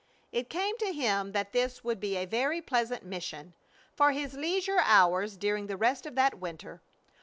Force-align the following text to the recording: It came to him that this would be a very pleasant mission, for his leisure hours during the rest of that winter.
It 0.31 0.49
came 0.49 0.79
to 0.79 0.91
him 0.93 1.31
that 1.33 1.51
this 1.51 1.83
would 1.83 1.99
be 1.99 2.17
a 2.17 2.25
very 2.25 2.59
pleasant 2.59 3.03
mission, 3.05 3.53
for 3.95 4.13
his 4.13 4.33
leisure 4.33 4.79
hours 4.81 5.37
during 5.37 5.67
the 5.67 5.77
rest 5.77 6.07
of 6.07 6.15
that 6.15 6.39
winter. 6.39 6.81